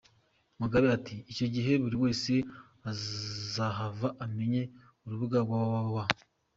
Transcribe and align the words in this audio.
Mugabe 0.59 0.87
ati 0.97 1.15
“Icyo 1.31 1.47
gihe 1.55 1.71
buri 1.83 1.97
wese 2.03 2.33
azahava 2.91 4.07
amenye 4.25 4.61
urubuga 5.05 5.37
www. 5.49 5.95